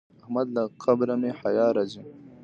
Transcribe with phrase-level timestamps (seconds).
[0.23, 2.01] احمد له قبره مې حیا راځي.